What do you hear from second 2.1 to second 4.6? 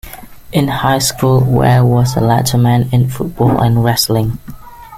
a letterman in football and wrestling.